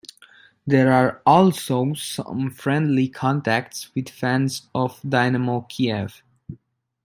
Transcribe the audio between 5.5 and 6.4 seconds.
Kiev.